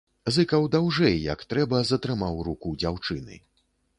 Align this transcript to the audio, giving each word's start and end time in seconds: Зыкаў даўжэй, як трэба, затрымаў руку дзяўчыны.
Зыкаў 0.35 0.63
даўжэй, 0.75 1.17
як 1.33 1.43
трэба, 1.53 1.83
затрымаў 1.91 2.41
руку 2.47 2.73
дзяўчыны. 2.81 3.35